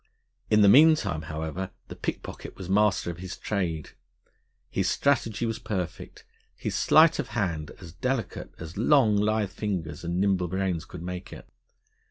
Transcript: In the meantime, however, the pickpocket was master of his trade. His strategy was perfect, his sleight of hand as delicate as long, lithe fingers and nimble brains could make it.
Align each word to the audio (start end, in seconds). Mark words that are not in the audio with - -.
In 0.49 0.63
the 0.63 0.67
meantime, 0.67 1.21
however, 1.21 1.69
the 1.87 1.95
pickpocket 1.95 2.55
was 2.57 2.67
master 2.67 3.11
of 3.11 3.19
his 3.19 3.37
trade. 3.37 3.91
His 4.71 4.89
strategy 4.89 5.45
was 5.45 5.59
perfect, 5.59 6.25
his 6.55 6.73
sleight 6.73 7.19
of 7.19 7.27
hand 7.37 7.69
as 7.79 7.93
delicate 7.93 8.51
as 8.57 8.77
long, 8.77 9.15
lithe 9.15 9.51
fingers 9.51 10.03
and 10.03 10.19
nimble 10.19 10.47
brains 10.47 10.85
could 10.85 11.03
make 11.03 11.31
it. 11.31 11.47